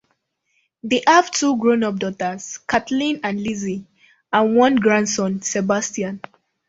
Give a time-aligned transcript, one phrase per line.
[0.83, 3.85] They have two grown-up daughters, Kathleen and Lizzie,
[4.33, 6.21] and one grandson, Sebastian.